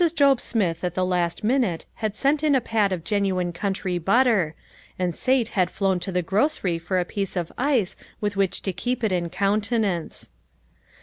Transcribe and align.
Job 0.15 0.41
Smith 0.41 0.83
at 0.83 0.95
the 0.95 1.05
last 1.05 1.43
min 1.43 1.61
ute 1.61 1.85
had 1.93 2.15
sent 2.15 2.43
in 2.43 2.55
a 2.55 2.59
pat 2.59 2.91
of 2.91 3.03
genuine 3.03 3.53
country 3.53 3.99
butter, 3.99 4.55
and 4.97 5.13
Sate 5.13 5.49
had 5.49 5.69
flown 5.69 5.99
to 5.99 6.11
the 6.11 6.23
grocery 6.23 6.79
for 6.79 6.97
a 6.99 7.05
piece 7.05 7.35
of 7.35 7.51
ice 7.55 7.95
with 8.19 8.35
which 8.35 8.63
to 8.63 8.73
keep 8.73 9.03
it 9.03 9.11
in 9.11 9.29
countenance. 9.29 10.31